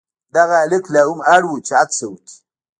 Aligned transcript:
دغه 0.35 0.55
هلک 0.63 0.85
لا 0.93 1.01
هم 1.09 1.19
اړ 1.35 1.41
و 1.47 1.53
چې 1.65 1.73
هڅه 1.79 2.05
وکړي. 2.09 2.35